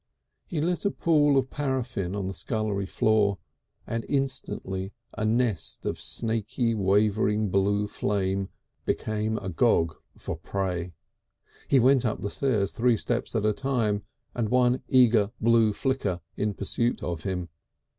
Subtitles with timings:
[0.47, 3.37] He lit a pool of paraffine on the scullery floor,
[3.85, 8.49] and instantly a nest of snaky, wavering blue flame
[8.83, 10.93] became agog for prey.
[11.67, 14.01] He went up the stairs three steps at a time
[14.35, 17.49] with one eager blue flicker in pursuit of him.